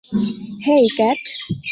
হেই, 0.65 0.85
cat? 0.97 1.23